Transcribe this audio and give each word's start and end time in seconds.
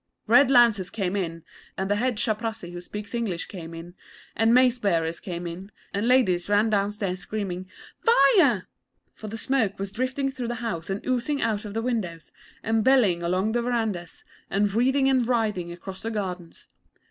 Red 0.25 0.49
Lancers 0.49 0.89
came 0.89 1.15
in, 1.15 1.43
and 1.77 1.87
the 1.87 1.97
head 1.97 2.17
Chaprassi 2.17 2.71
who 2.73 2.81
speaks 2.81 3.13
English 3.13 3.45
came 3.45 3.71
in, 3.75 3.93
and 4.35 4.51
mace 4.51 4.79
bearers 4.79 5.19
came 5.19 5.45
in, 5.45 5.69
and 5.93 6.07
ladies 6.07 6.49
ran 6.49 6.71
downstairs 6.71 7.19
screaming, 7.19 7.69
'Fire'; 7.99 8.67
for 9.13 9.27
the 9.27 9.37
smoke 9.37 9.77
was 9.77 9.91
drifting 9.91 10.31
through 10.31 10.47
the 10.47 10.55
house 10.65 10.89
and 10.89 11.05
oozing 11.05 11.39
out 11.39 11.65
of 11.65 11.75
the 11.75 11.83
windows, 11.83 12.31
and 12.63 12.83
bellying 12.83 13.21
along 13.21 13.51
the 13.51 13.61
verandahs, 13.61 14.23
and 14.49 14.73
wreathing 14.73 15.07
and 15.07 15.27
writhing 15.27 15.71
across 15.71 16.01
the 16.01 16.09
gardens. 16.09 16.65